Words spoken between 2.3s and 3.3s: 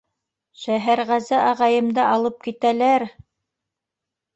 китәләр!